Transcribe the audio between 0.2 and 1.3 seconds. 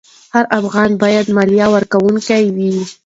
هر افغان باید